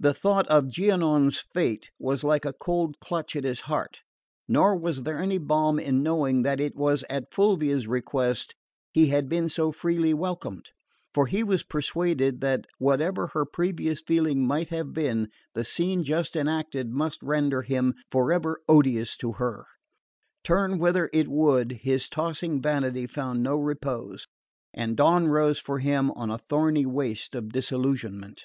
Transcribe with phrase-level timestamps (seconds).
[0.00, 4.00] The thought of Giannone's fate was like a cold clutch at his heart;
[4.48, 8.56] nor was there any balm in knowing that it was at Fulvia's request
[8.92, 10.72] he had been so freely welcomed;
[11.14, 16.34] for he was persuaded that, whatever her previous feeling might have been, the scene just
[16.34, 19.66] enacted must render him forever odious to her.
[20.42, 24.26] Turn whither it would, his tossing vanity found no repose;
[24.74, 28.44] and dawn rose for him on a thorny waste of disillusionment.